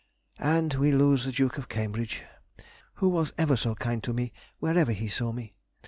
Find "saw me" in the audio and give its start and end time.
5.07-5.53